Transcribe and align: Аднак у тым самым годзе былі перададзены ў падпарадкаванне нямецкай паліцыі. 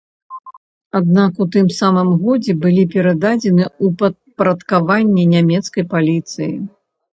Аднак 0.99 1.31
у 1.45 1.45
тым 1.55 1.67
самым 1.79 2.09
годзе 2.23 2.55
былі 2.63 2.87
перададзены 2.95 3.67
ў 3.67 3.87
падпарадкаванне 4.01 5.29
нямецкай 5.37 5.89
паліцыі. 5.95 6.53